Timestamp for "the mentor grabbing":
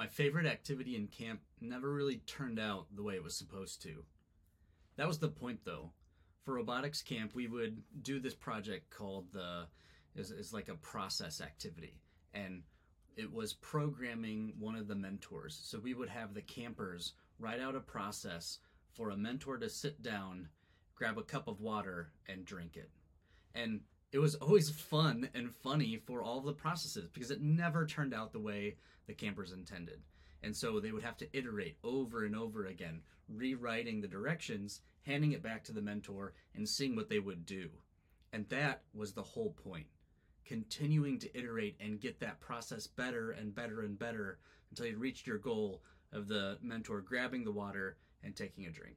46.26-47.44